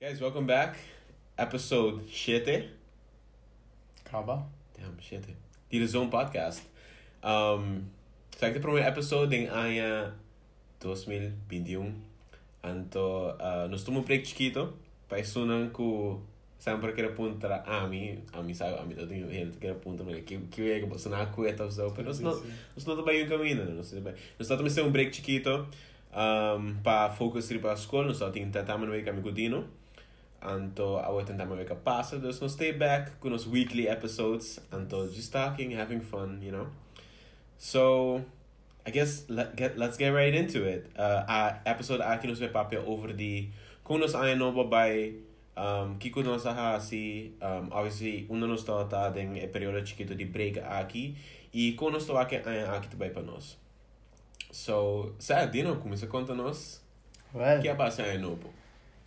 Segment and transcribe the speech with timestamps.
[0.00, 0.78] Guys, welcome back.
[1.36, 2.70] Episode 7.
[4.06, 4.46] Acaba.
[4.78, 5.34] Damn, 7.
[5.68, 6.62] Dit is zo'n podcast.
[7.20, 7.90] Um,
[8.30, 10.12] so, este primer episode em año
[10.78, 11.92] 2021.
[12.62, 14.72] Anto, uh, nós um break chiquito.
[15.10, 16.16] Não que
[16.60, 20.22] sempre quero apontar a mim, a mim sabe, a mim todo mundo quer apontar, mas
[20.22, 22.40] que que é que você não acueta ou só, mas nós
[22.76, 25.66] nós não também um caminho, nós não nós estamos um break chiquito.
[26.10, 29.77] Um, para focus para a escola, nós estamos tentando ver com amigo Dino.
[30.40, 32.10] Anto, I will tentar make a pass.
[32.10, 34.60] There's no stay back, os weekly episodes.
[34.72, 36.68] Anto, just talking, having fun, you know.
[37.58, 38.22] So,
[38.86, 40.90] I guess let get let's get right into it.
[40.96, 43.48] Uh, a episode aqui nos papel over the
[43.84, 45.12] kung nos ay no by
[45.58, 50.16] um kiko nos ha si um obviously una nos to ta den e periodo chiquito
[50.16, 51.16] di break aqui
[51.52, 53.58] e kung nos to aqui ay aqui também para nós.
[54.50, 56.80] So, sa dino começa conta nós.
[57.34, 58.48] Well, Que é base ay no po.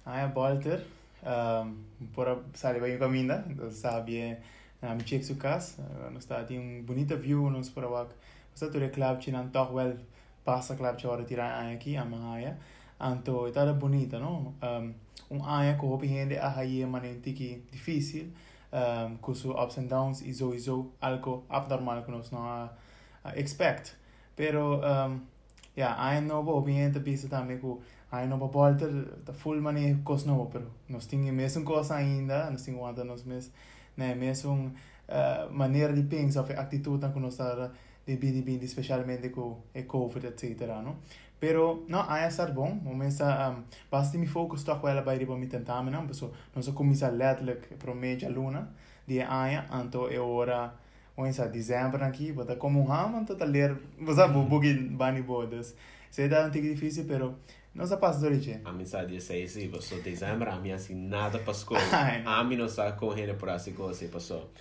[0.06, 0.84] I am Walter.
[1.24, 4.38] Um, por sabe bem caminha, sabe
[4.82, 5.78] na mi check su cas,
[6.12, 8.10] nós está tem um bonita view nos por awak.
[8.52, 9.96] Nós está club chinan toch well
[10.44, 12.58] passa club chora tirar aqui a maia.
[13.00, 14.56] Anto está bonita, no?
[14.62, 14.94] Um,
[15.30, 18.32] um aia que hopi hende a haie manenti que difícil.
[18.74, 22.70] Um, com su ups and downs e zo e zo algo abnormal que nós não
[23.36, 23.98] expect.
[24.36, 25.22] Pero um,
[25.76, 27.68] ja, ein novo obviamente pensa também que
[28.12, 28.88] ai não volta
[29.26, 33.24] da full money cos novo, pero nós temos mesmo coisa ainda, nós temos ainda nós
[33.24, 33.54] mesmo,
[33.96, 34.74] né, mesmo
[35.08, 37.72] uh, maneira de pensar, ou atitude que nós está
[38.06, 40.98] de bem bem, especialmente com o COVID, etc, não?
[41.40, 45.44] Pero não, aí é bom, começa um, basta me focus toch wel bij die bom
[45.48, 48.70] tentar, não, pessoal, nós começa letterlijk pro meia luna,
[49.08, 50.74] die aí, anto é hora
[51.18, 55.76] Onsa dezembro aqui, bota como um ramo, então tá ler, você sabe, bugi bani bodas.
[56.10, 57.36] Sei um tique difícil, pero
[57.74, 58.60] não se passa dorite.
[58.66, 61.78] A mim sabe sei se passou dezembro, a mim assim nada passou.
[61.92, 64.52] Ai, A mim não sabe correndo por assim coisa passou.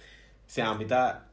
[0.47, 1.27] Se a tá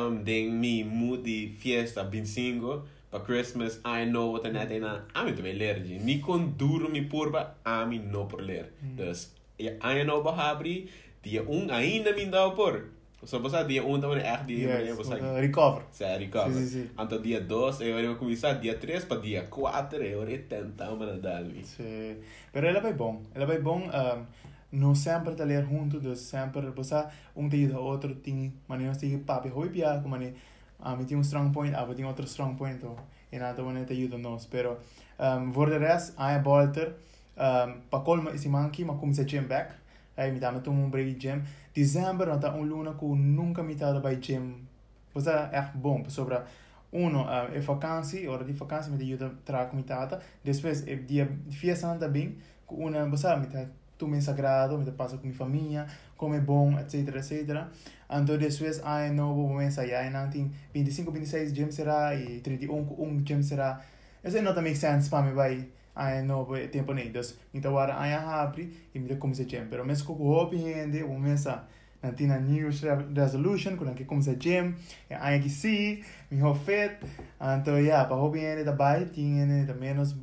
[0.00, 0.84] um den mi
[1.18, 5.04] de fiesta 25 para Christmas, I know what I na.
[5.12, 8.72] A mim também ler, de mi con duro mi purba, a mim não por ler.
[8.80, 10.88] Dus I know bahabri,
[11.22, 12.91] dia um ainda me dá por.
[13.24, 15.82] So basta dia um também é dia, Yes, basta uh, recover.
[15.90, 16.54] Sério, calma.
[16.54, 16.90] Sim, sim, sim.
[16.98, 21.64] Então, dia 2, eu ia começar, dia 3 para dia 4, eu ia tentar mandar-me.
[21.64, 22.16] Sim.
[22.52, 23.22] Pero ela vai bom.
[23.34, 24.26] Ela vai bom, um,
[24.72, 27.06] não sempre tá ler junto, dus sempre, você
[27.36, 30.32] um tem o outro tem, nós tem papi hoi pia, como né,
[30.80, 32.80] a mim tem um strong point, a tem outro strong point,
[33.30, 34.78] e nada maneira te ajuda nós, pero
[35.18, 36.94] um, voor de rest, a Walter,
[37.36, 39.74] um, pa colma esse manqui, mas como se gym back,
[40.16, 41.42] aí me dá um break gym,
[41.74, 44.66] dezembro não tá um luna que nunca me by gym,
[45.14, 46.40] você é bom, sobre
[46.92, 51.56] uno é vacância, hora de vacância me ajuda a trazer comitada, depois é dia de
[51.56, 52.36] fiesta também,
[52.68, 53.66] que uma, você sabe, me tá
[53.98, 57.66] tu me sagrado, me passa com minha família, come bom, etc, etc.
[58.10, 63.22] Então depois aí novo momento aí, não tem 25, 26 gym será e 31, um
[63.24, 63.80] gym será.
[64.24, 69.44] Isso não make sense para mim vai nem, então agora aí abre e me começa
[69.44, 71.44] gym, pero com o hobby rende, o mês
[72.02, 72.70] não tem a New
[73.14, 74.74] resolution, quando que começa gym,
[75.10, 76.96] e aí que sim, me fit,
[77.60, 80.16] então yeah, para hobby rende da bike, tinha da menos,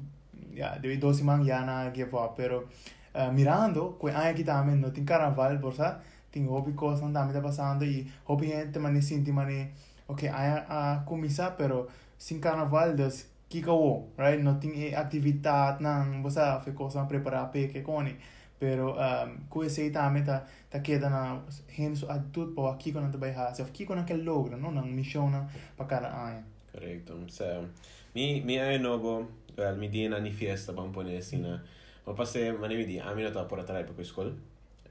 [0.54, 2.68] yeah, de dois semanas já na give up, pero
[3.14, 3.98] uh, mirando,
[4.36, 6.02] que também não tem carnaval, por ça,
[6.32, 9.70] tem hobby coisa não também tá passando e hobby gente mani sinti mani,
[10.08, 11.88] ok, aí a começar, pero
[12.18, 12.96] sem carnaval,
[13.50, 13.70] que que
[14.18, 14.42] right?
[14.44, 18.16] Não tem atividade, não, você faz coisa preparar para que cone.
[18.60, 23.18] Pero um, com esse também tá tá queda na gente sua atitude para aqui quando
[23.18, 25.32] vai ha, se aqui quando que logra, não, não missão
[25.76, 26.44] para cada ano.
[26.72, 27.18] Correcto.
[27.30, 27.44] So,
[28.14, 29.28] mi, mi ano novo,
[29.58, 30.74] well, mi di na ni fiesta,
[31.18, 31.64] assim, na.
[32.06, 33.96] Mas passei, mas nem me di, a mim não tá por atrás para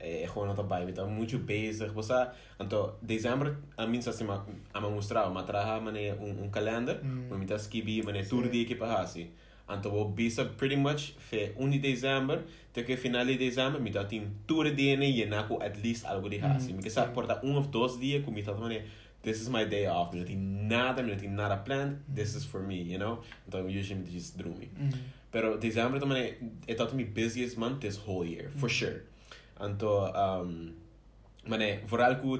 [0.01, 1.91] É, gewoon tá bem, me tá muito bezig.
[1.93, 2.13] Você,
[2.61, 7.01] então, dezembro, a mim se ma, a me mostrar, mas traha mane um, um calendar,
[7.03, 7.37] Mm.
[7.37, 8.29] me tá skibi, Sim.
[8.29, 9.31] tour dia que para assim.
[9.69, 13.91] Então, vou bisa pretty much fe 1 de dezembro, até que final de dezembro, me
[13.91, 14.07] tá
[14.47, 16.73] tour dia né, e na at least algo de assim.
[16.73, 17.15] Mm, Me que sabe sim.
[17.15, 18.83] portar um ou dois dias, com me tá mane
[19.23, 20.13] this is my day off.
[20.15, 21.99] Me não tem nada, me não tem nada planned.
[22.15, 23.21] This is for me, you know?
[23.49, 24.71] Então, usually me just dormir.
[24.79, 24.91] Mm.
[25.31, 26.37] Pero dezembro também
[26.67, 29.03] é tanto my busiest month this whole year, for sure.
[29.59, 30.75] Anto, um,
[31.47, 31.83] mane,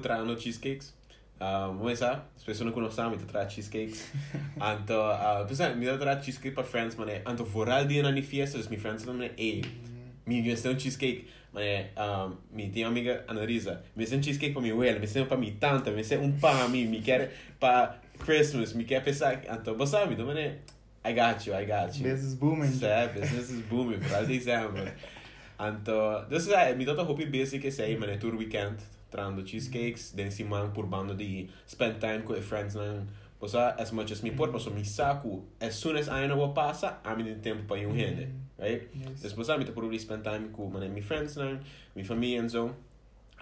[0.01, 0.97] tra no cheesecakes.
[1.41, 4.11] Um, come sa, spesso non conosciamo, mi tra cheesecakes.
[4.59, 8.67] anto, uh, pensa, mi tra cheesecake per friends, mane, anto voral di una fiesta, dus
[8.67, 10.09] mi friends non mane, ehi, mm.
[10.25, 14.99] mi gestão cheesecake, mane, um, mi tem amiga Annalisa, mi gestão cheesecake per mi uela,
[14.99, 18.83] mi gestão per mi tanta, mi gestão um para mi, mi quer para Christmas, mi
[18.83, 20.59] quer pensar, anto, bo sabe, do mane,
[21.05, 22.03] I got you, I got you.
[22.03, 22.71] Business booming.
[22.73, 24.83] Sé, business is booming, per para dezembro.
[25.59, 28.77] É, mi tota hobby basic é sei, mané tour weekend,
[29.11, 33.07] trando cheesecakes, den si man por bando di spend time com friends nan
[33.39, 36.53] Posa, as much as me por, poso mi saco, as soon as I know what
[36.53, 38.27] passa, mi tem tempo para yung hende,
[38.59, 38.89] right?
[38.93, 39.21] Yes.
[39.23, 41.63] Después a mi te por spend time com mané mi friends nan,
[41.95, 42.75] mi família and so.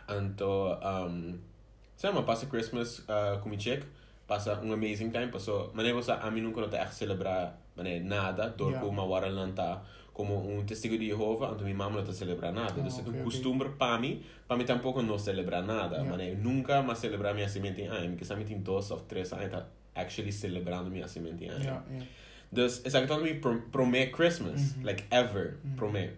[0.08, 1.42] Anto, um,
[1.98, 3.84] Sama, passa Christmas uh, com mi chick,
[4.28, 8.00] passa um amazing time, passo, mané posa, a mi nunca não te echt celebrar, mané,
[8.00, 8.86] nada, dor Yeah.
[8.86, 8.96] yeah.
[8.96, 9.82] como a lanta,
[10.18, 12.74] como um testigo de Jehová, então minha mamãe não está celebrar nada.
[12.76, 13.24] Ah, então, é ok, um ok.
[13.24, 15.98] costume para mim, para mim tampouco não celebrar nada.
[15.98, 16.10] Yeah.
[16.10, 19.52] Mané, nunca mais celebrar minha semente em ano, porque somente em dois ou três anos
[19.52, 21.64] tá actually celebrando minha semente em ano.
[21.64, 22.04] Ja, ja.
[22.52, 24.86] Dus is eigenlijk me pro, promet Christmas, Mhm.
[24.86, 25.76] like ever Mhm.
[25.76, 26.14] promet.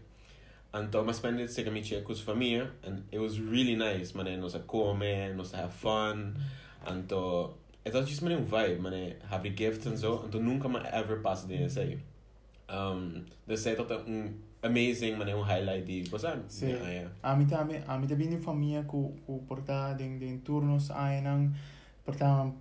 [0.73, 4.37] Então, mas spend it com minha com sua família, and it was really nice, mané,
[4.37, 6.33] nós a comer, nós a have fun,
[6.87, 7.53] então,
[7.83, 11.19] é só just mané um vibe, mané, have gifts and so, então nunca mais ever
[11.21, 11.99] passa de isso aí.
[12.71, 16.43] Um, é tot um amazing, mané, um highlight você sabe?
[16.47, 16.75] Sim.
[17.23, 21.51] Ami também, ami também de família ku ku porta den den turnos ay nang
[22.05, 22.51] porta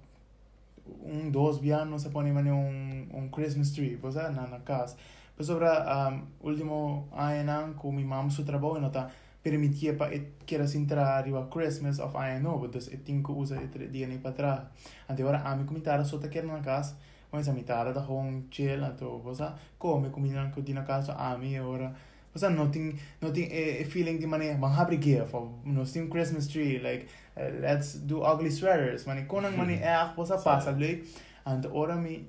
[1.04, 4.96] um dos bianos se pone mane um um Christmas tree, posa na na casa.
[5.36, 9.10] Pero sobra um, último ay nang ku mi mam su trabalho nota
[9.42, 13.92] permitia pa et queira entrar arriba Christmas of ay no, dus et tinko usa et
[13.92, 14.60] dia nem para trás.
[15.06, 16.96] Ante ora ami comitara sota quer na casa.
[17.30, 20.10] Mas a mitara da home chill ato, posa come?
[20.10, 21.94] Comida di na casa ami ora
[22.32, 25.92] Basta não tem, não tem a, a feeling de maneira, vamos abrir gift, ou nós
[25.92, 30.70] temos Christmas tree, like, uh, let's do ugly sweaters, mani, konang mani, eh, basta passa,
[30.72, 31.04] like,
[31.46, 32.26] and ora mi,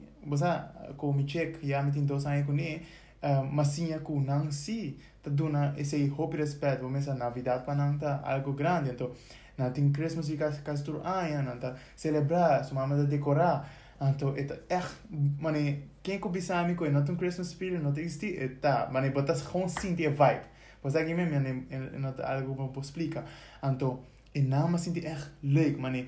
[0.97, 2.81] ko mi check, ya mi tinto sa ko ni,
[3.21, 7.75] uh, masinha ko nang si, ta duna esse hope e respeito, vamos essa Navidad pa
[7.75, 9.11] nang ta algo grande, então,
[9.57, 13.69] na tem Christmas e kas kas tur aia, na ta celebrar, sua mama da decorar,
[14.01, 18.89] então, eta echt, mani, quem que bisami ko not um Christmas spirit not existe eta
[18.91, 20.45] mane botas gewoon sinti a vibe.
[20.83, 21.65] Was aqui mesmo né
[21.99, 23.25] not algo para po explica
[23.63, 23.99] então
[24.33, 26.07] e nama sinti echt leuk mane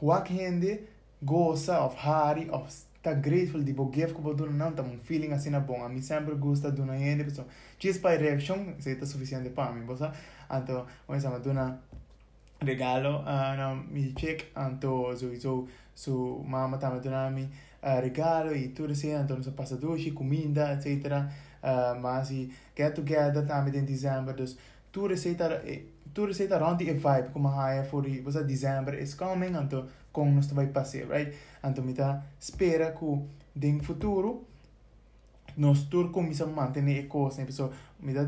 [0.00, 0.80] huak hende
[1.22, 2.68] goza of hari of
[3.02, 5.82] tá grateful de bo give ko bo duna não tá um feeling assim na bom
[5.84, 7.46] a mim sempre gosta duna hende pessoa
[7.78, 10.12] just by reaction se tá suficiente para mim bosa
[10.50, 11.78] então vamos chamar uh, na
[12.60, 18.94] regalo eh, mi milkshake anto sowieso su mama tama donami uh, eh, regalo e tudo
[18.94, 23.84] se anto nos passa doce comida etc uh, eh, mas se get together tama em
[23.84, 24.58] dezembro dus
[24.90, 25.62] tudo etc
[26.12, 30.52] tudo etc rond e vibe como haia for você dezembro is coming anto com nos
[30.52, 31.32] vai passar right?
[31.62, 34.46] Anto mita espera que den futuro
[35.56, 37.70] nos si mantiene a manter e coisa então
[38.00, 38.24] mita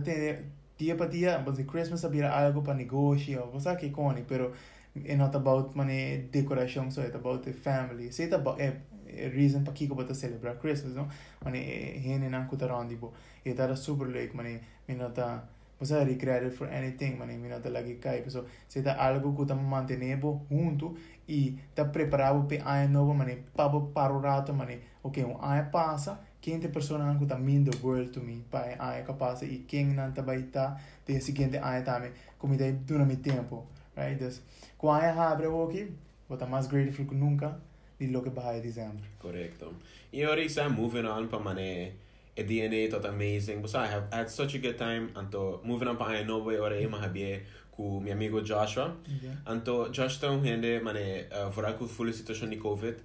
[0.77, 4.53] tia pa dia ang basi Christmas abira algo pa negosyo cosa che coni, pero
[4.93, 8.11] è not about money decoration so it's about the family.
[8.11, 8.73] So it's about eh,
[9.07, 11.09] eh reason pa kiko pa ta celebrar Christmas no?
[11.45, 13.13] Mani eh, hene nan kutaron dibo
[13.45, 15.41] it's a super like mani minota
[15.79, 20.47] cosa regretted for anything mani minota lagi kai so so it's algo kuta ta mantenebo
[20.51, 20.97] junto
[21.27, 26.19] e ta preparado pe aia novo mani pabo paro rato mani ok, un aia pasa
[26.43, 29.95] quem tem pessoa nan kuta mean the world to me pa ano capaz e quem
[29.95, 33.67] nan tabaita de seguinte ano também como daí dura mi tempo
[33.97, 34.43] right dus
[34.77, 35.83] quando eu abre o aqui
[36.29, 37.59] vou mais grateful que nunca
[37.99, 39.75] de lo que em dezembro Correcto.
[40.13, 41.93] E agora isso é moving on para mané,
[42.37, 43.61] a DNA tot amazing.
[43.61, 45.11] But I have had such a good time.
[45.15, 48.97] Anto moving on para a novo agora eu mais habia com meu amigo Joshua.
[49.07, 49.41] yeah.
[49.47, 52.97] Anto Josh tá um rende mané, uh, fora com full situação de COVID.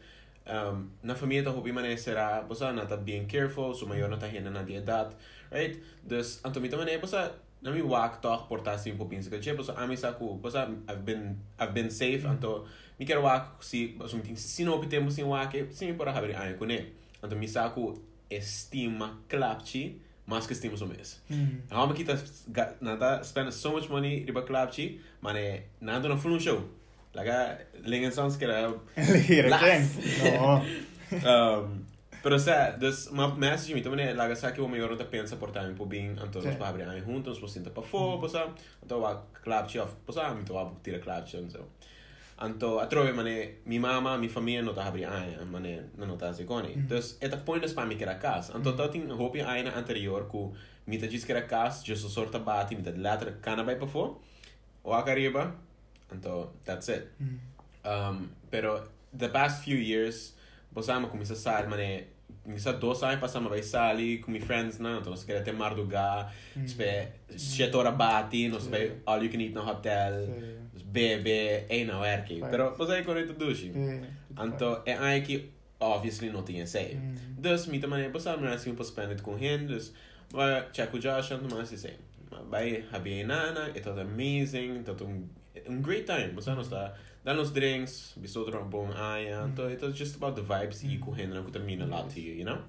[0.48, 4.18] Um, na família tá hobby mané será, você não tá being careful, so maior não
[4.18, 5.14] tá rende na dia idade,
[5.52, 5.84] right?
[6.02, 9.72] Dus anto mita mané, você na mi walk talk portar assim um pouquinho, porque você
[9.76, 12.66] a mim saco, você I've been I've been safe, anto
[12.98, 16.64] mi quero você me tem se não tempo sem walk, sim para abrir aí com
[16.64, 16.94] ele.
[17.22, 21.22] Anto mi saco estima clapchi, mas que estima o mês.
[21.70, 22.16] Há kita
[22.80, 26.77] nada spend so much money riba klapchi, mane nada no full show.
[27.18, 28.70] Like, Lingen Songs que era...
[28.70, 28.78] No.
[31.68, 31.86] um,
[32.22, 35.06] pero o sea, dus, mas, mas de mim também, lá sabe que o melhor não
[35.06, 38.20] pensa por também por bem, então nós para abrir aí juntos, nós sinta para fora,
[38.20, 41.66] por sabe, então a clap off, por sabe, então a tira clap então.
[42.40, 46.32] Então, a trove mané, mi mama, mi família não tá abrir aí, mané, não tá
[46.32, 46.70] se gone.
[46.70, 46.80] Mm.
[46.82, 48.54] Então, eta pointas para mim que era casa.
[48.56, 50.54] Então, tá tem hope aí na anterior com
[50.86, 54.14] mita diz que era casa, Jesus sorta bate, mita letra cana para fora.
[54.84, 55.56] Ou a cariba,
[56.12, 57.08] Anto that's it.
[57.22, 57.40] Mm.
[57.86, 58.84] Um, pero
[59.18, 60.34] the past few years,
[60.74, 62.06] posama começar mané,
[62.44, 66.34] começar dois anos passamos vai sair com meus friends, não, então nós queremos ter mardugar,
[66.56, 66.66] Mm.
[66.68, 68.70] spe, sete horas bate, nós Sim.
[68.72, 70.14] vai all you can eat no hotel,
[70.86, 72.50] bebe, é não é que, Vai.
[72.52, 73.72] pero você é correto dushi.
[74.32, 76.96] Então é aí que obviously não tinha sei.
[76.96, 77.16] Mm.
[77.42, 79.94] Dus, mi também, posama assim, para spend it com him, dus,
[80.32, 81.94] vai check o Josh, então mas assim,
[82.52, 85.02] Bij Habi Nana, het was amazing, het
[85.66, 86.42] een great time.
[86.42, 87.00] Zijn ons daar.
[87.24, 89.46] Dan ons drinks, we stonden er een bon aan, ja.
[89.46, 89.68] Mm.
[89.70, 92.60] It was just about the vibes kon hinderen, ik kon termine laten hier, you know?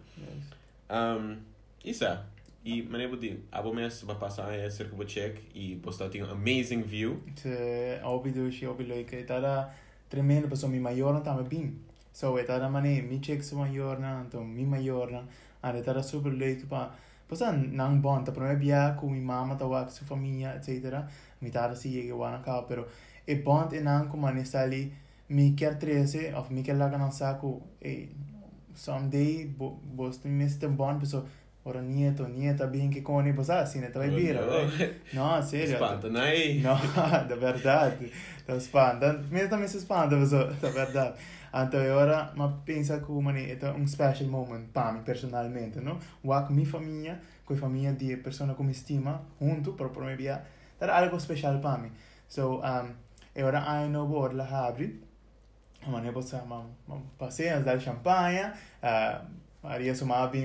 [0.90, 1.46] Um,
[1.82, 2.26] isa,
[2.64, 6.30] e maneiro de abo mes vai passar aí cerca do check e postar tem um
[6.30, 7.22] amazing view.
[7.34, 9.24] Se obi dushi obi leuke.
[9.24, 9.72] Tada
[10.08, 11.78] tremendo pessoa mi maior não tava bem.
[12.12, 15.24] So tada mane mi check se maior na, então mi maior na.
[15.62, 16.94] Ade tada super leuke pa.
[17.28, 21.04] Basta nang bond, ta problema biya com mi mama, ta wak su família, etc.
[21.40, 22.86] Mi tata si yege a kao, pero
[23.26, 24.92] e bond e nang kuma ne sali
[25.28, 28.08] mi ker trese, of mi ker laga nang saku, e
[28.74, 31.26] someday bo, boste mister bond, so
[31.64, 34.40] ora nieto, nieta, bimbi, cone, basta si ne trai bira,
[35.12, 35.76] no, serio.
[35.76, 36.60] Spanta, nai.
[36.62, 36.78] No,
[37.28, 38.10] da verdade,
[38.46, 41.14] da spanta, mi sta mi si spanta, da verdade.
[41.54, 45.98] Então, agora, mas pensa que mani, é um special moment para mim, personalmente, não?
[46.22, 50.04] O com minha família, com a família de pessoa que me estima, junto, para por
[50.04, 50.42] mim, é
[50.80, 51.92] algo especial para mim.
[52.28, 52.94] So, um,
[53.36, 55.02] agora, I know what la abre.
[55.86, 56.66] Mani, você, man,
[57.16, 58.52] passei, as dar champanhe,
[58.82, 59.24] uh,
[59.68, 59.92] Maria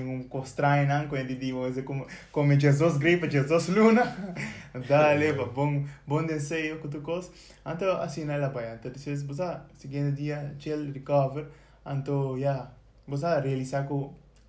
[0.02, 1.08] um costrai, não?
[1.08, 4.04] Quando digo, como, como Jesus gripa, Jesus luna.
[4.86, 7.30] Dale, pa bom, bom desejo que tu cos.
[7.64, 8.74] Então, assim, ela vai.
[8.74, 11.46] Então, depois, você, seguinte dia, chill, recover.
[11.86, 12.70] Então, já,
[13.08, 13.94] você realizar que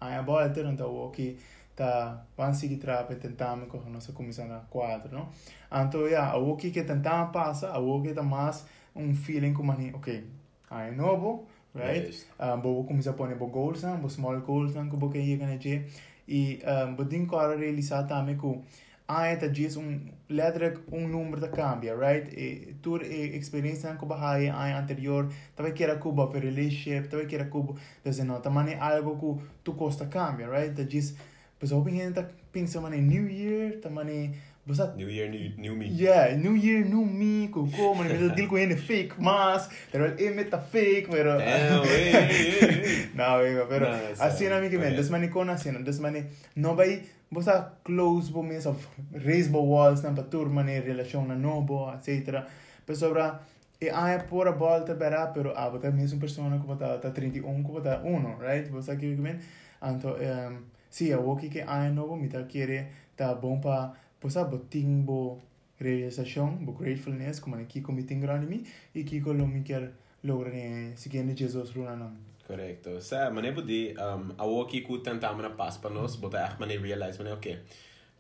[0.02, 1.38] a volta, então, o que
[1.74, 5.30] tá, vamos seguir para tentar com a nossa comissão na quadro, não?
[5.72, 10.28] Então, já, o que que tentar passa, o que tá mais um feeling como, ok,
[10.70, 12.26] é novo, right?
[12.62, 15.18] bo um, cum se pone bo goals na, bo small goals na, cu bo că
[15.18, 15.82] e gane ce.
[16.26, 18.64] E um, bo din cara realizat ame cu
[19.06, 22.38] aia ta jes un ledrek un număr ta cambia, right?
[22.38, 27.26] E, tur e experiența cu bahai aia anterior, tabe que era cuba per relationship, tabe
[27.26, 30.76] que era cuba desde no, tamane algo cu tu costa cambia, right?
[30.76, 31.16] Ta jes
[31.58, 34.36] Pues hoping gente pensa mane new year, tamane
[34.68, 35.88] was that New Year, New, new Me?
[35.88, 39.88] Yeah, New Year, New Me, kon kom en ik wil deal in een fake mask,
[39.92, 41.38] terwijl in met de fake, pero...
[41.38, 43.10] Damn, hey, hey.
[43.14, 46.24] no, amigo, pero no, así era boh, mi que me, desmani con así, no, desmani,
[46.54, 51.28] no bij, was dat close bo mis of raise bo walls, na patur mani relation
[51.28, 52.48] na nobo, etcetera,
[52.86, 53.40] pero sobra,
[53.80, 57.64] e hai por a volta bera, pero ah, bota mesma persona como ta, ta 31,
[57.64, 58.70] como ta 1, right?
[58.72, 59.40] Vos aqui, que me,
[59.80, 63.94] anto, um, sì, a woki che hai novo, mi ta quiere, ta bomba,
[64.26, 65.42] pa posa boting bo
[65.80, 69.92] realização, bo gratefulness, como aqui com meeting grande mi, e aqui com lo mi quer
[70.24, 72.12] logra ne seguindo Jesus runa não.
[72.48, 73.02] Correcto.
[73.02, 76.60] Sa, maneiro de um, a o que ku tentar na paz para nós, botar echt
[76.60, 77.60] maneiro realize maneiro okay.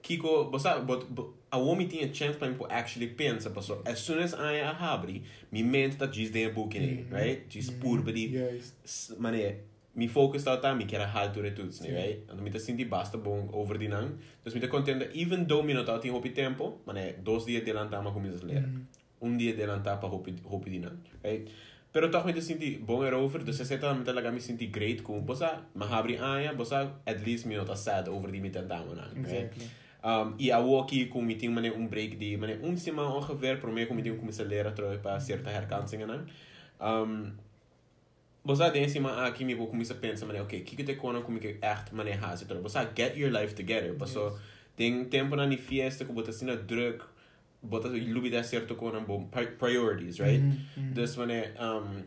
[0.01, 4.19] Kiko, bosa, bot, bo, a homem tinha chance para mim actually pensa, passo, as soon
[4.19, 7.47] as I a habri, mi mente that diz den book in, right?
[7.47, 9.15] Diz purbedi, Yes.
[9.17, 9.63] maneiro, mi
[10.09, 11.93] focus dat daar, mi quer halt door het toets, Sim.
[11.93, 12.29] right?
[12.29, 14.19] En mi ta sinti basta bom over die nang.
[14.43, 17.63] Dus mi ta contenta, even though mi not out in hopi tempo, maneiro, dos dias
[17.63, 18.71] delanta ma comisas leren.
[18.71, 19.03] Mm.
[19.25, 21.49] un dia delanta pa hopi hopi di nang, right?
[21.91, 25.01] Pero toch me te sinti bom erover, dus se seta me talaga mi sinti great
[25.01, 28.93] kung bosa, mahabri aya, bosa at least mi not a sad over die mi tentama
[28.93, 29.49] nang, right?
[29.49, 29.69] Exactly.
[30.05, 33.71] Um, e a aqui com meeting mane um break de mane um semana ongeveer pro
[33.71, 36.27] meio com meeting começa a ler terug para certa herkansingen nang.
[36.79, 37.33] Um,
[38.45, 41.39] Bosa den cima aqui me vou começar a pensar, mane, ok, que que te como
[41.39, 42.61] que echt mane haast terug.
[42.61, 43.93] Bosa get your life together.
[43.93, 44.39] Bosa Yes.
[44.75, 47.07] tem tempo na ni fiesta com bota sina druk,
[47.63, 50.41] bota lubi da certo kona bom priorities, right?
[50.41, 50.93] Mm.
[50.93, 52.03] Dus mane um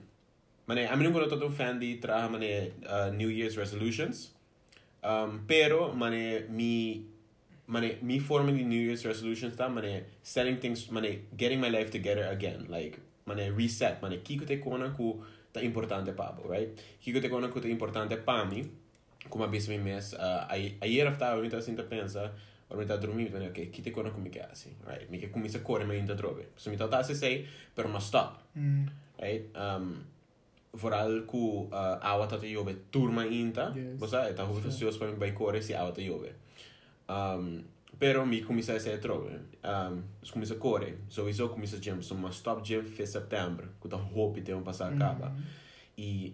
[0.67, 4.33] mane a mim quando tô fan de traha mane uh, New Year's resolutions.
[5.03, 7.05] Um, pero mane mi
[7.67, 11.91] mane mi forma de New Year's resolutions ta mane setting things mane getting my life
[11.91, 17.21] together again like mane reset mane kiko te kona ku ta importante pabo right kiko
[17.21, 18.63] te kona ku ta importante pa mi
[19.29, 22.31] como abis mi mes uh, ai ayer afta mi ta sinta pensa
[22.71, 25.19] or mi ta dormi mi ta ok kite kona ku mi ke asi right mi
[25.19, 28.43] ke kumisa kore me inta drobe so mi ta ta se sei pero ma stop
[28.59, 28.87] Mm.
[29.23, 29.45] right?
[29.55, 30.03] Um,
[30.75, 33.97] vooral ku uh, awa tata jobe turma inta, Yes.
[33.99, 34.61] bosa, eta Sure.
[34.63, 36.31] fasios pa mi bai kore si awa ta jobe.
[37.09, 37.63] Um,
[37.99, 39.39] pero mi kumisa se trobe.
[39.65, 43.97] Um, dus kumisa kore, sowieso kumisa gym, so ma stop gym 5 september, ku ta
[43.97, 45.29] hopi te un pasa acaba.
[45.31, 45.43] Mm.
[45.97, 46.33] E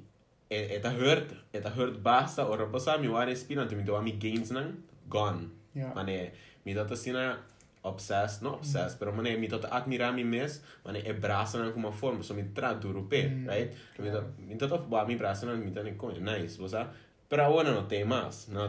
[0.50, 4.50] e- eta hurt, eta hurt basta, ora bosa mi ware spinante, mi do mi gains
[4.50, 4.75] nang,
[5.09, 5.49] gone.
[5.75, 5.92] Yeah.
[5.94, 6.33] Mane,
[6.64, 7.38] mi data sina
[7.83, 11.90] obsessed, no obsessed, pero mane mi data admira mi mes, mane e brasa na kuma
[11.92, 13.71] forma, so mi tra duro pe, Mm, right?
[13.99, 14.21] Mi claro.
[14.21, 16.88] data mi data ba mi brasa na mi data ne coño, nice, bosa.
[17.28, 18.68] Pero ahora no tem más, no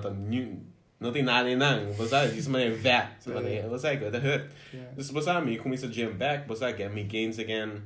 [0.99, 4.09] ta new no tem nada em nang, bosa, diz mane vet, so mane, bosa, que
[4.09, 4.49] that hurt.
[4.73, 4.95] Yeah.
[4.95, 7.81] Dus bosa mi começa gym back, bosa get me gains again.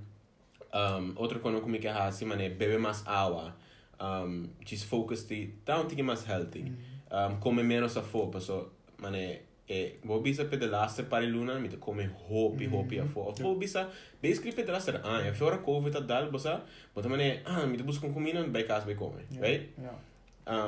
[0.74, 3.54] Um, outro cono como que hasi, mane bebe mais água.
[4.00, 7.34] Um, just focus de, tá um tique mais healthy Mm.
[7.34, 11.60] um, come menos a fopa, so, mane, e vou bisa pe de laatste paar luna
[11.60, 13.88] mi te come hopi hopi a fo of vou bisa
[14.22, 16.62] basically pe de laatste ah e fora covid a dal bosa
[16.96, 19.94] but mane ah mi te busca com comida bij casa bij komen right Ja.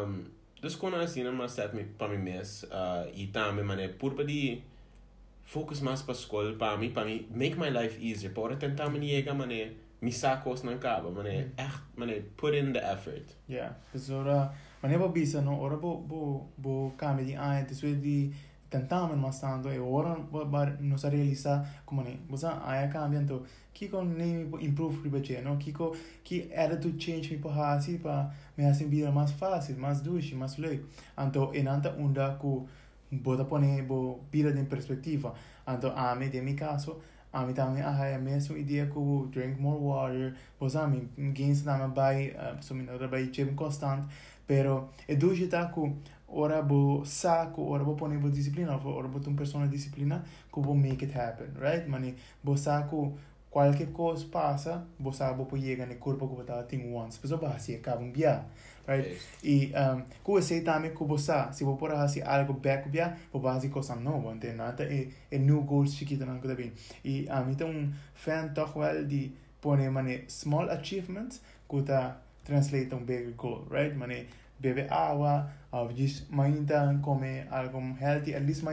[0.02, 0.28] um
[0.62, 4.14] dus kon assim na mas set me para mim mes uh e também mane por
[4.14, 4.62] pa di
[5.44, 8.32] focus mais para escola para mim para mim make my life easier.
[8.34, 12.80] Para tentar me chega mane mi sacos não acaba mane echt mane put in the
[12.80, 13.36] effort.
[13.50, 17.82] Ja, dus ora, wanneer we bisa no, ora bo bo bo kami di ai, dus
[17.84, 18.32] we di
[18.72, 23.46] tentamen mas tanto e ora bo bar no sa realiza como ne, bosa ai cambiando,
[23.74, 28.64] kiko ne improve riba che, no, kiko ki attitude change mi po hasi pa me
[28.64, 30.82] hasin vida mais fácil, mais dushi, mais leuk.
[31.18, 32.66] Anto enanta unda ku
[33.12, 35.34] bota pone bo vida in perspectiva.
[35.68, 37.02] Anto a me de mi caso,
[37.34, 41.88] a mi também a é mesmo ideia ku drink more water, bosa mi gains na
[41.88, 44.06] bai, so mi na bai chem constant,
[44.48, 45.94] pero e dushi ta ku
[46.34, 50.74] ora bo sako ora bo pone bo disciplina ora bo tun persona disciplina ku bo
[50.74, 53.18] make it happen right mani bo sako
[53.52, 57.38] qualche cosa passa bo sa bo po llega ne corpo ko ta ting once peso
[57.38, 58.46] ba si acabam bia
[58.88, 59.06] right
[59.44, 62.88] e um ku se ta me ku bo sa si bo pora si algo back
[62.90, 66.40] bia bo ba si cosa no bon ten nata e e new goals chiquita nan
[66.40, 66.72] ko da bin
[67.04, 72.16] e a mi ta un fan toch qual di pone mani small achievements ku ta
[72.44, 74.26] translate un bigger goal right mani
[74.62, 78.64] bebe água, of just mainta come algo healthy, at least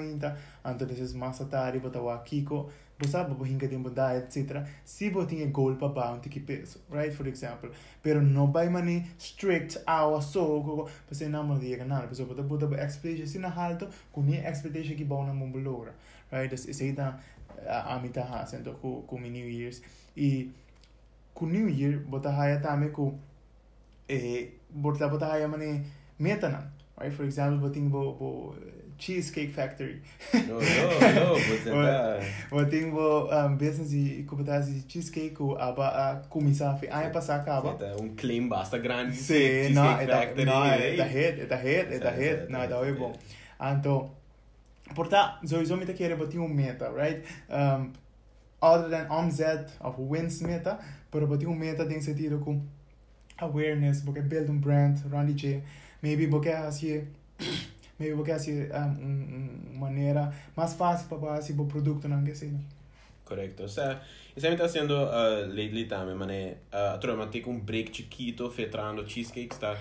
[0.65, 2.71] anto desses massa tarde botar o kiko,
[3.07, 4.67] sabe, você hinga tempo da, etc.
[4.85, 7.71] Se você tem goal para bounty que peso, right, for example.
[8.03, 12.85] Pero não vai mani strict hour so, você não me diga nada, pessoa botar botar
[12.85, 15.95] expectation se na alto, com expectation que bom na mumbulora,
[16.31, 16.53] right?
[16.55, 17.19] Isso aí tá
[17.67, 19.83] a mim tá fazendo com New Year's
[20.17, 20.53] e
[21.35, 23.19] com New Year botar haya também com
[24.71, 25.85] botar botar haya mani
[26.19, 26.65] meta não,
[27.01, 27.15] right?
[27.15, 28.57] For example, boting bo bo
[28.99, 30.03] Cheesecake Factory.
[30.35, 37.01] no no no Boting bo um, business competência de cheesecake com aba a começar a
[37.01, 37.79] ano passar acaba.
[38.01, 41.95] Um claim basta grande Sim, não, é da, não, é da hit, é da hit,
[41.95, 43.13] é da certo, não, é da bom.
[43.61, 44.11] Então,
[44.95, 47.25] portanto, sowieso me querer botar um meta, right?
[47.49, 47.93] Um,
[48.61, 50.79] other than omzet of wins meta,
[51.11, 52.61] pero botar um meta tem sentido com
[53.41, 55.63] awareness, porque build um brand, around it,
[56.03, 57.07] maybe porque assim,
[57.99, 62.59] maybe porque assim, um, um, maneira mais fácil para assim, o produto não que seja.
[63.25, 63.65] Correcto.
[63.65, 64.01] O sea,
[64.35, 66.57] me tá sendo uh, lately também, mané.
[66.73, 69.77] Uh, tem um break chiquito, fetrando cheesecake, está.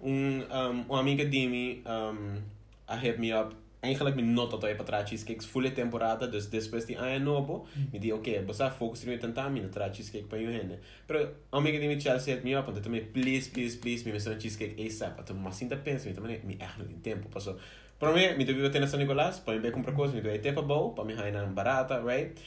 [0.00, 2.40] Um, um, uma amiga de mim, um,
[2.86, 3.56] a hit me up.
[3.82, 7.98] eigenlijk me nota to je potračil skek fulle temporada, dus depois ti aja novo, me
[7.98, 8.00] mm.
[8.00, 10.78] di ok, bo sa fokus mi tenta mi na tračil skek pa juhene.
[11.06, 14.38] Pero amiga di mi Chelsea het mi op, me please please please mi me son
[14.38, 17.58] cheesecake ASAP, ato masinta pensa mi tamane mi echt in tempo, paso.
[17.98, 20.62] Pero me mi dovevo tenere San Nicolás, pa mi be compra coisa, mi dovevo tempo
[20.62, 22.38] bom, pa mi haina barata, right?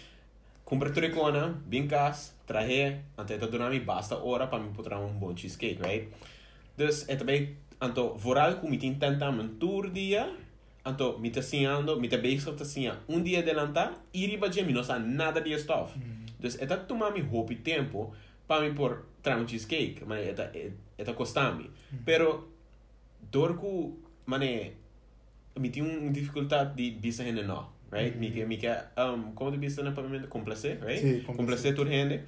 [0.64, 5.36] Compra tricona, bem cas, traje, até tá durando basta hora para me poder um bom
[5.36, 6.08] cheesecake, right?
[6.78, 10.45] Dus, é também, então, vooral com mi tenta um tour dia, eh,
[10.86, 13.00] Então, me está ensinando, me está bem está ensinando.
[13.10, 15.98] Um dia adelantar, ir para gym, não sabe nada de stuff.
[15.98, 16.26] Mm.
[16.38, 18.14] Então, está tomando meu roupa e tempo
[18.48, 20.52] para me pôr trazer um cheesecake, mas está
[20.98, 21.70] está custando.
[22.06, 22.48] Pero,
[23.32, 24.74] dorco, mané,
[25.58, 28.16] me tem uma dificuldade de bisa ainda não, right?
[28.18, 28.68] Me que me que
[28.98, 31.02] um como de bisa na pavimento complacer, right?
[31.02, 32.24] Sí, complacer tur gente.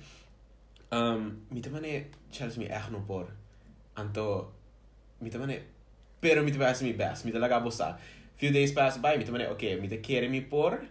[0.91, 3.27] Um, mi te mane Charles mi echt no por.
[3.95, 4.53] Anto
[5.19, 5.61] mi te mane
[6.19, 7.97] pero mi te vas mi best, mi te lagabo sa.
[8.37, 10.81] few days pass by, me okay, me carry me por,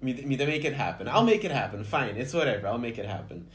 [0.00, 1.08] me me make it happen.
[1.08, 1.84] I'll make it happen.
[1.84, 2.68] Fine, it's whatever.
[2.68, 3.48] I'll make it happen.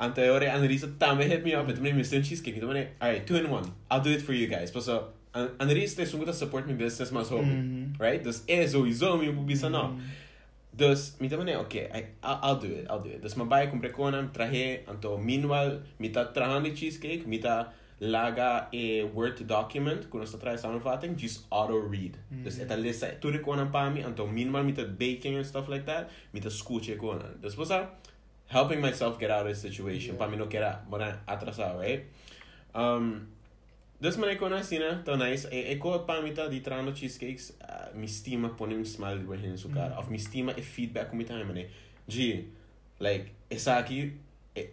[0.00, 1.66] And Teore and Risa Tame hit me up.
[1.66, 2.24] Met me Mr.
[2.24, 2.62] Cheesecake.
[2.62, 3.72] Me alright, two in one.
[3.90, 4.70] I'll do it for you guys.
[4.70, 7.94] Pas so, and Risa is een support mijn business maar mm-hmm.
[7.98, 8.24] right?
[8.24, 9.96] Dus eh sowieso me op bisa no.
[10.70, 12.86] Dus me tamo okay, I I'll do it.
[12.88, 13.22] I'll do it.
[13.22, 14.80] Dus me bai comprei con am traje.
[14.86, 20.58] Anto meanwhile, me ta trajando cheesecake, me ta laga e Word document, kunnen ze een
[20.58, 22.16] samenvatting, just auto-read.
[22.28, 22.44] Mm-hmm.
[22.44, 25.36] Dus het leest zij toen ik een paar mee, en toen minimaal met het baking
[25.36, 27.20] en stuff like that, met het schooltje kon.
[27.40, 27.88] Dus was dat
[28.46, 30.16] helping myself get out of the situation.
[30.16, 30.18] Yeah.
[30.18, 31.86] no mí no queda, atrasa atrasado, eh?
[31.86, 32.04] right?
[32.74, 33.28] Um,
[33.98, 37.94] dus na ik kon Sina, dan is, ik hoor para mí die trano cheesecakes, uh,
[37.94, 39.98] mi stima pone mi smile doorheen eh, su cara, mm.
[39.98, 41.68] of mi stima e eh, feedback met hem, nee.
[42.06, 42.52] Gee,
[42.98, 43.88] like, is dat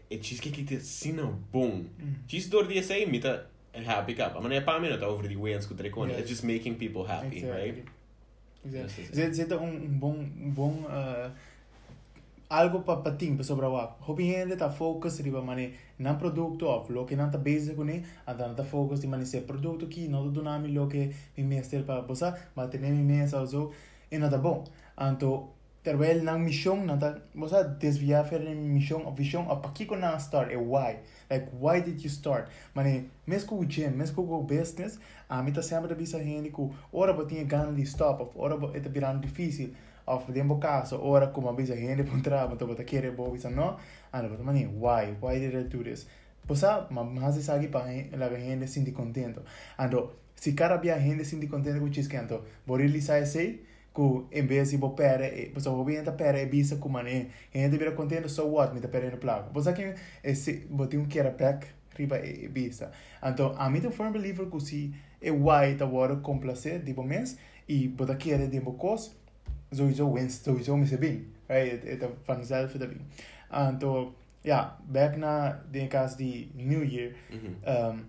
[0.09, 1.85] e sina bom.
[1.97, 2.15] Mm.
[2.27, 4.39] Cheese door di say mita happy ka.
[4.39, 6.09] Mane pa mi ta over the way skutre kon.
[6.09, 6.19] Yes.
[6.19, 7.83] It's just making people happy, right?
[8.65, 9.03] Exactly.
[9.03, 9.13] Yes.
[9.13, 11.29] Zit, zit er um, bom, um bom uh,
[12.49, 16.91] algo para pa ting sobre o Hopi gente tá focus riba mane na produto of
[16.91, 20.41] lo que tá basic né, anda tá focus de mane se produto que não do
[20.41, 23.71] nome lo que me mestre para bosa, mas tem me mesa uso
[24.11, 24.63] e tá bom.
[24.97, 25.54] Anto,
[25.85, 30.55] terwijl nang mission, nata, bosa desviar fer mission of vision of pakiko na start, e
[30.55, 30.97] why.
[31.29, 32.49] Like, why did you start?
[32.73, 34.97] Mane, mes ko gym, mes ko go business,
[35.29, 38.73] a mita sempre bisa gente ku, ora bo tinha gana de stop, of ora bo
[38.73, 39.75] eta virando difícil,
[40.07, 43.77] of tempo caso, ora como bisa gente pun traba, to bota querer bo bisa no,
[44.11, 45.15] ano, but mane, why?
[45.19, 46.07] Why did I do this?
[46.47, 47.85] Bosa, ma mas sagi pa
[48.17, 49.43] la gente sinti contento.
[49.77, 54.71] Ando, si cara bia gente sinti contento ku chiscanto, borili sai sei, ku em vez
[54.71, 58.29] de pere e posa bo bien ta pere e bisa ku mane gente vira contento
[58.29, 61.73] so what mi ta pere no plago posa que e se boti un kera back
[61.97, 62.91] riba e bisa.
[63.21, 67.37] Anto a mi to firm believer ku si e why ta wora complacer di mes
[67.67, 69.15] e bota kere di bokos
[69.71, 71.83] sowieso wins sowieso mi se bem right?
[71.85, 73.01] Et et van zelf da bem
[73.49, 77.15] anto ja back na de cas di new year
[77.65, 78.05] um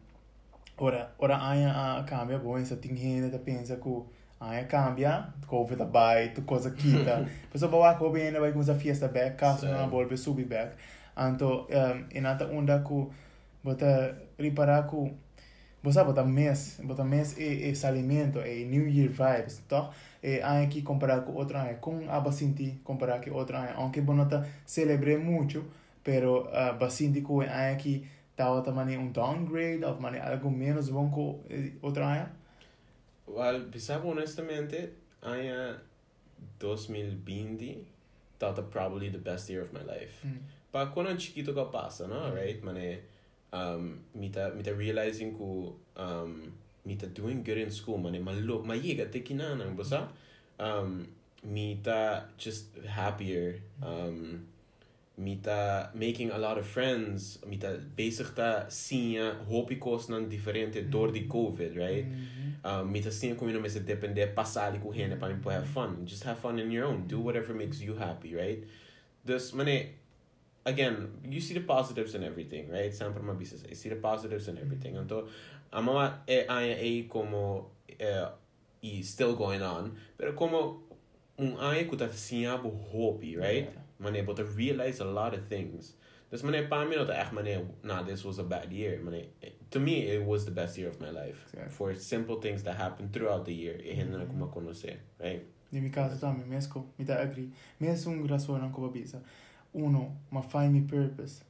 [0.79, 4.07] ora ora aya a cambia bo essa ting gente ta pensa ku
[4.39, 7.27] Aí cambia, COVID vai, tu coisa quita.
[7.51, 10.77] Pessoa vai com bem, vai começar a festa back, caso não volve subir back.
[11.17, 13.11] Então, um, e nata onda ku
[13.65, 15.11] bota reparar ku
[15.83, 19.91] você bota mês, bota mês e, e alimento, e New Year vibes, tá?
[20.21, 24.01] E aí que comparar com outra ano, com a basinti comparar com outra ano, aunque
[24.01, 25.65] bonota celebre muito,
[26.03, 30.89] pero uh, basinti ku aí que tá outra maneira um downgrade, ou maneira algo menos
[30.89, 31.41] bom com
[31.81, 32.29] outra ano.
[33.27, 35.81] Well, pensavo honestamente, aia
[36.59, 37.87] 2020
[38.39, 40.21] thought probably the best year of my life.
[40.25, 40.39] Mm.
[40.73, 42.33] Pa quando un chiquito que passa, no?
[42.35, 42.63] Right?
[42.63, 42.99] Mane,
[43.53, 46.53] um, mita, mita realizing ku, um,
[46.85, 50.09] mita doing good in school, mane, malo, mayiga te kinanang, basa?
[50.59, 51.09] Um,
[51.43, 54.47] mita just happier, um,
[55.19, 61.27] mita making a lot of friends, mita bezig ta sinha hopikos nan diferente door die
[61.27, 62.07] COVID, right?
[62.65, 66.05] Um, mita sinha como não se depender passar ali com gente para mim have fun.
[66.05, 67.07] Just have fun in your own.
[67.07, 68.65] Do whatever makes you happy, right?
[69.25, 69.95] Dus, mane,
[70.65, 72.93] again, you see the positives in everything, right?
[72.93, 74.97] Sempre uma bisa I see the positives in everything.
[74.97, 75.27] Então,
[75.73, 78.29] a mama é é como é,
[78.83, 80.83] e still going on, pero como
[81.39, 83.69] um aia que tá sinha hope, right?
[83.69, 83.86] Yeah.
[83.99, 85.95] wanneer able to realize a lot of things.
[86.29, 88.99] Dus meneer paar minuten echt meneer, nah, this was a bad year.
[89.01, 89.27] Meneer,
[89.69, 91.45] to me, it was the best year of my life.
[91.45, 91.73] Exactly.
[91.73, 93.77] For simple things that happened throughout the year.
[93.85, 94.27] Eh, e mm -hmm.
[94.27, 95.43] como conocer, right?
[95.71, 99.05] Di mi caso tammi, mesco, mi da agri, mesco un grasso non come.
[99.73, 101.43] Uno, ma find me purpose.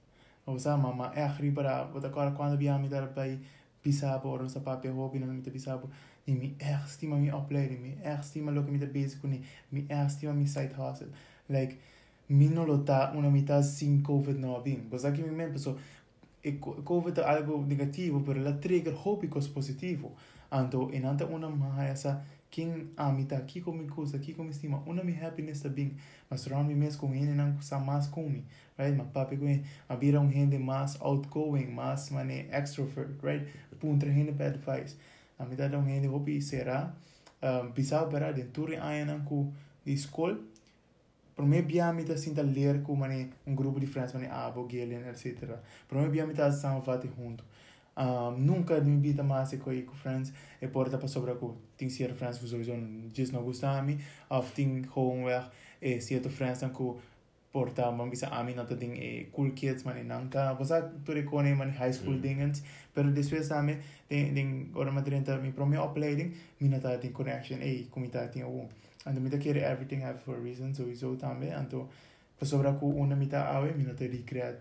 [0.44, 3.38] O sa, ma ma è agri para, vota cara quando vi ami dar bei
[3.80, 5.88] pisabo, o sa papi hobby non mi te pisabo.
[6.24, 9.30] Di mi echt stima mi upload mi echt stima lo che mi te bezig con
[9.68, 11.10] mi echt stima mi side hustle.
[11.46, 11.76] Like,
[12.28, 14.88] mi no lo ta una mitad sin COVID-19.
[14.90, 15.76] Cosa que mi mente so
[16.42, 20.12] e co- COVID é algo negativo, pero la trigger hobby-cos positivo.
[20.50, 25.02] Anto, in anta una mahaya sa king amita, kiko mi kusa, kiko mi stima, una
[25.02, 25.90] mi happiness ta bing,
[26.30, 28.44] mas surround mi mes com ele não sa mais kumi,
[28.78, 28.96] right?
[28.96, 29.46] Ma papi com
[29.88, 33.44] ma vira um gente mais outgoing, mais mane extrovert, right?
[33.80, 34.96] Puntra gente pa advice.
[35.38, 36.94] Amita da um gente hobby será,
[37.42, 39.52] um, bisau para dentro aia não ku
[39.84, 39.92] di
[41.36, 45.06] Para mim, biami ta sinta ler com mane um grupo de friends, mane abo, gelen,
[45.08, 45.58] etc.
[45.86, 47.44] Para mim, biami ta sama vati junto.
[47.98, 51.88] Um, nunca me invita mais a coi com friends e porta para sobra com tem
[51.88, 52.72] certo friends que sowieso
[53.14, 53.42] just não
[53.82, 54.82] mim, of tem
[55.24, 56.98] weg e certo friends ku
[57.56, 61.54] porta man bisa a mim não tem e cool kids mane nanka, você tu recone
[61.54, 62.22] mane high school Mm.
[62.26, 62.62] dingens,
[62.94, 67.60] pero después também tem tem ora madrenta mi pro minha opleiding, mi nata tem connection
[67.62, 68.68] e comita tem um
[69.06, 71.52] Ando mita quer everything have for a reason, sowieso também.
[71.54, 71.88] Ando,
[72.40, 74.58] pasobra ku una mita ave, mi nata recreat.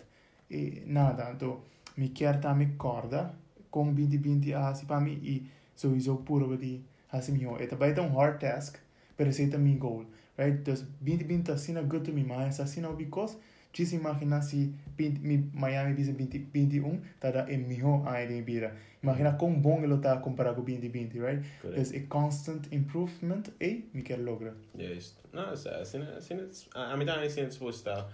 [0.51, 1.63] E nada, ando,
[1.97, 3.33] mi quer também corda,
[3.71, 5.43] com 2020 a hasi pa mi e
[5.75, 7.57] sowieso puro badi hasi mi ho.
[7.59, 8.77] Eta baita um hard task,
[9.17, 10.05] pero seita mi goal.
[10.37, 10.63] right?
[10.63, 12.25] Deci, bine, bine, sine good to me.
[12.51, 13.37] sa sine obicos,
[13.75, 18.71] ci se imagina si mi Miami bisa 2021 tada e mejor año de mi vida.
[19.03, 21.43] Imagina cuán bon lo está comparado con 2020, right?
[21.61, 21.93] Correct.
[21.93, 24.53] A constant improvement e mi quer logra.
[24.77, 25.13] Yes.
[25.33, 28.07] No, sa sine sine a mi tani sine disposta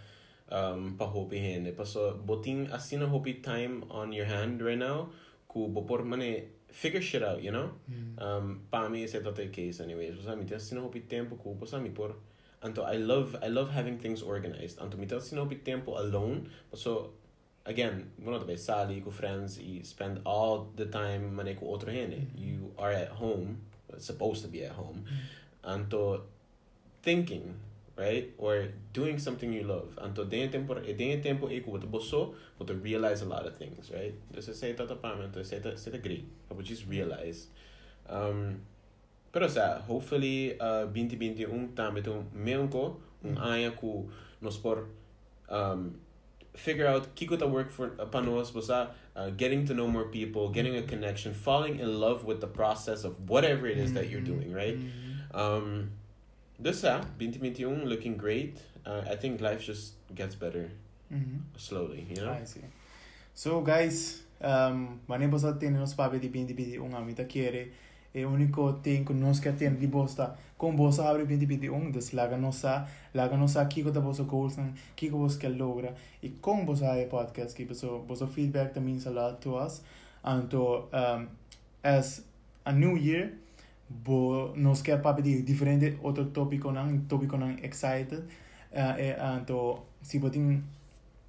[0.49, 1.71] um pa hopi hen.
[1.75, 5.09] Paso botin asina hopi time on your hand right now.
[5.47, 7.71] Ku bopor mane figure shit out, you know?
[7.89, 8.21] Mm.
[8.21, 10.17] Um pa mí ese tote case anyways.
[10.19, 12.15] O sea, mi asina hopi tempo ku pa mi por
[12.63, 14.79] Anto I love I love having things organized.
[14.79, 16.49] Anto mi asina hopi tempo alone.
[16.73, 17.11] So
[17.65, 22.17] again, bueno, tabe sali ku friends i spend all the time mane ku otro hende.
[22.17, 22.37] Mhm.
[22.37, 23.57] You are at home,
[23.97, 25.05] supposed to be at home.
[25.63, 26.23] Anto
[27.03, 27.55] thinking,
[28.01, 28.33] right?
[28.37, 29.93] Or doing something you love.
[30.01, 33.55] Anto den tempo, e den tempo e ku boso, but to realize a lot of
[33.55, 34.13] things, right?
[34.33, 37.47] Dus eu sei tata pamento, eu sei tata sei tata great, but just realize.
[38.09, 38.61] Um,
[39.31, 44.09] Pero sa, hopefully, uh, 2021 também tem meio ko, um aya ku
[44.41, 44.89] nos por
[45.47, 45.95] um,
[46.53, 50.75] figure out kiko ta work for panos bosa uh, getting to know more people, getting
[50.75, 54.51] a connection, falling in love with the process of whatever it is that you're doing,
[54.51, 54.75] right?
[54.77, 55.31] Mhm.
[55.33, 55.91] Um,
[56.61, 58.59] dus sa, 2021 looking great.
[58.85, 60.69] Uh, I think life just gets better
[61.09, 61.41] Mhm.
[61.57, 62.31] slowly, you know?
[62.33, 62.61] I see.
[63.33, 67.71] So guys, um, mane bosa tiene nos pabe di bindi bindi un amita quiere
[68.13, 71.91] e unico thing con nos que tiene di bosta con bosa abre bindi bindi un
[71.91, 74.57] des laga nosa laga nosa kiko ta bosa goals
[74.95, 79.05] kiko bosa que logra e con bosa e podcast ki bosa bosa feedback that means
[79.07, 79.81] a lot to us
[80.23, 81.29] anto um,
[81.83, 82.21] as
[82.65, 83.31] a new year
[84.03, 88.23] bo nos quer pabe di diferente outro tópico nan tópico nan excited.
[88.71, 90.63] Uh, e anto si botin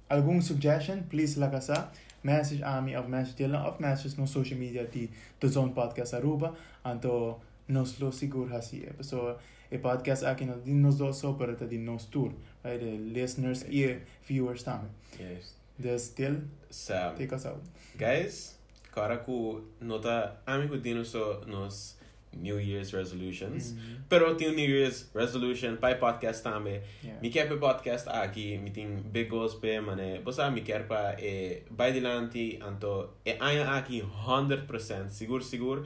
[0.09, 1.91] algum suggestion, please laga sa
[2.23, 6.55] message ami of message dela of message no social media di The Zone Podcast Aruba
[6.83, 9.35] anto nos lo sigur hasi so
[9.71, 12.31] e podcast aqui no din nos do so para din nos tour
[12.63, 12.79] right?
[12.79, 14.87] The listeners e viewers também
[15.19, 15.55] Yes.
[15.79, 17.59] the still Sa, take us out
[17.99, 18.55] guys,
[18.95, 21.99] cara ku nota ami ku dino so nos
[22.35, 23.73] New Year's resolutions.
[23.73, 24.03] Mhm.
[24.09, 26.81] Pero tem New Year's resolution pa podcast também.
[27.03, 30.19] yeah Mi quer pe podcast aqui, mi tem big goals pe mane.
[30.23, 35.85] Bosa mi quer pa e vai dilanti anto e aya aqui 100% sigur sigur.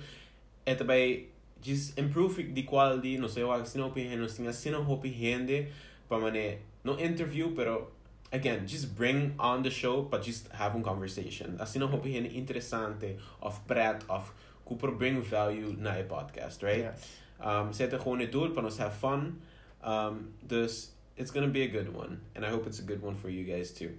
[0.66, 1.28] E também
[1.62, 5.68] just improve the quality, no sei o que sino pe no singa sino hopi hende
[6.08, 7.92] pa mane no interview pero
[8.32, 11.56] again just bring on the show but just have a conversation.
[11.60, 14.32] Assim não hopi hende interessante of pret of
[14.68, 16.84] Cooper bring value na e podcast, right?
[16.84, 19.42] yes Um, zet er gewoon het doel, but us have fun.
[19.86, 22.20] Um, dus it's gonna be a good one.
[22.36, 23.90] And I hope it's a good one for you guys too.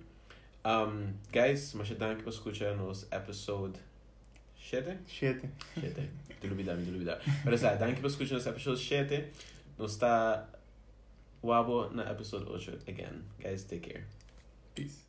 [0.64, 3.78] Um, guys, mas dank por escuchar nos episode
[4.54, 4.98] 7?
[5.06, 5.40] shit
[5.74, 6.08] 7.
[6.40, 7.18] Dulubida, dulubida.
[7.44, 9.32] Pero sa, dank por escuchar nos episode 7.
[9.78, 10.46] Nos está
[11.42, 13.24] wabo na episode 8 again.
[13.40, 14.04] Guys, take care.
[14.74, 15.07] peace